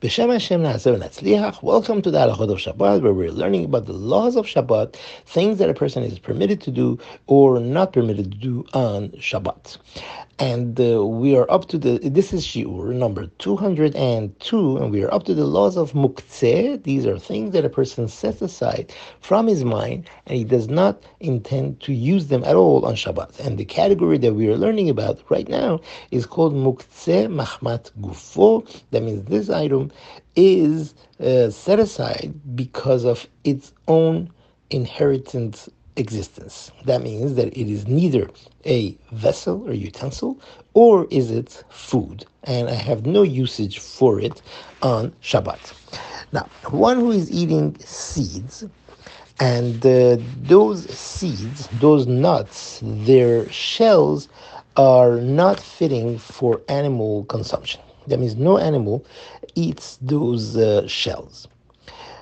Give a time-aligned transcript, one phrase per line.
[0.00, 1.62] B'Shem Hashem Natzliach.
[1.62, 5.58] Welcome to the Halachot of Shabbat, where we're learning about the laws of Shabbat, things
[5.58, 6.98] that a person is permitted to do
[7.28, 9.78] or not permitted to do on Shabbat.
[10.40, 15.14] And uh, we are up to the, this is Shiur number 202, and we are
[15.14, 16.82] up to the laws of Muktzeh.
[16.82, 21.00] These are things that a person sets aside from his mind, and he does not
[21.20, 23.38] intend to use them at all on Shabbat.
[23.38, 25.80] And the category that we are learning about right now
[26.10, 28.66] is called Muktzeh Mahmat Gufo.
[28.90, 29.83] That means this item
[30.36, 34.30] is uh, set aside because of its own
[34.70, 36.72] inheritance existence.
[36.84, 38.30] That means that it is neither
[38.66, 40.40] a vessel or utensil,
[40.74, 42.26] or is it food?
[42.44, 44.42] And I have no usage for it
[44.82, 45.72] on Shabbat.
[46.32, 48.64] Now, one who is eating seeds,
[49.40, 54.28] and uh, those seeds, those nuts, their shells
[54.76, 57.80] are not fitting for animal consumption.
[58.06, 59.04] That means no animal
[59.54, 61.48] eats those uh, shells.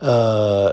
[0.00, 0.72] Uh,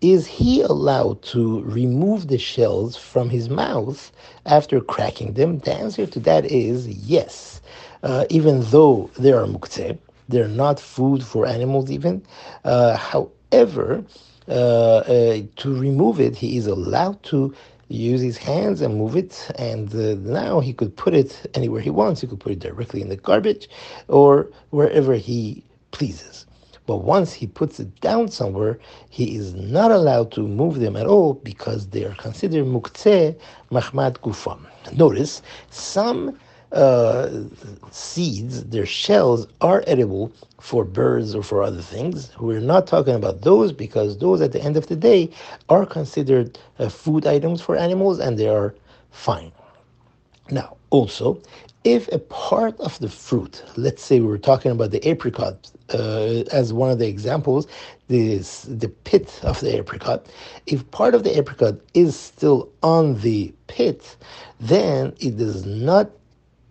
[0.00, 4.10] is he allowed to remove the shells from his mouth
[4.46, 5.58] after cracking them?
[5.60, 7.60] The answer to that is yes.
[8.02, 12.22] Uh, even though they are muktzeh, they're not food for animals even.
[12.64, 14.04] Uh, however,
[14.48, 17.54] uh, uh, to remove it, he is allowed to
[17.88, 19.50] use his hands and move it.
[19.58, 22.20] And uh, now he could put it anywhere he wants.
[22.20, 23.68] He could put it directly in the garbage
[24.08, 26.46] or wherever he pleases.
[26.86, 28.78] But once he puts it down somewhere,
[29.10, 33.36] he is not allowed to move them at all because they are considered muktzeh
[33.70, 34.66] mahmat gufam.
[34.96, 36.38] Notice some
[36.72, 37.28] uh,
[37.90, 42.30] seeds, their shells are edible for birds or for other things.
[42.38, 45.30] We're not talking about those because those, at the end of the day,
[45.68, 48.74] are considered uh, food items for animals and they are
[49.10, 49.52] fine.
[50.50, 51.40] Now, also,
[51.84, 56.44] if a part of the fruit, let's say we were talking about the apricot uh,
[56.52, 57.66] as one of the examples,
[58.08, 60.26] this the pit of the apricot.
[60.66, 64.16] If part of the apricot is still on the pit,
[64.60, 66.10] then it does not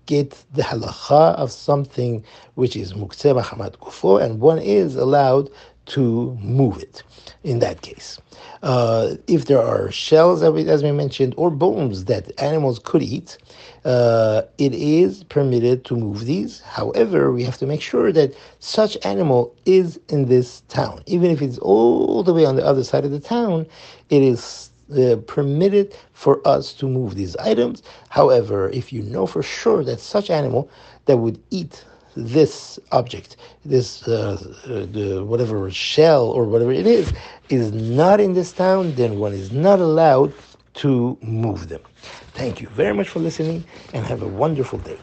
[0.08, 2.24] get the halacha of something
[2.56, 5.50] which is muktzeh mahamat gufo, and one is allowed
[5.88, 7.04] to move it
[7.44, 8.20] in that case.
[8.62, 13.38] Uh, if there are shells, as we mentioned, or bones that animals could eat,
[13.86, 16.60] uh, it is permitted to move these.
[16.62, 21.04] However, we have to make sure that such animal is in this town.
[21.06, 23.66] Even if it's all the way on the other side of the town,
[24.10, 27.84] it is uh, permitted for us to move these items.
[28.10, 30.70] However, if you know for sure that such animal
[31.06, 31.84] that would eat
[32.16, 37.14] this object, this uh, uh, the whatever shell or whatever it is,
[37.50, 40.34] is not in this town, then one is not allowed
[40.76, 41.82] to move them.
[42.34, 44.98] Thank you very much for listening and have a wonderful day.